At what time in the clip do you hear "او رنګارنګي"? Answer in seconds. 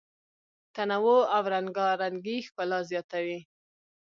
1.35-2.37